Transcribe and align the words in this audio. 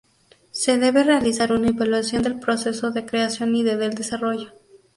Se 0.49 0.79
debe 0.79 1.03
realizar 1.03 1.53
una 1.53 1.67
evaluación 1.69 2.23
del 2.23 2.39
proceso 2.39 2.89
de 2.89 3.05
creación 3.05 3.55
y 3.55 3.61
del 3.61 3.93
desarrollo. 3.93 4.51